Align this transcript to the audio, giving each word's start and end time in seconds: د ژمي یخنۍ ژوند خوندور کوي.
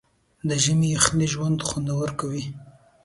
د 0.47 0.49
ژمي 0.63 0.87
یخنۍ 0.97 1.27
ژوند 1.33 1.59
خوندور 1.67 2.09
کوي. 2.19 2.43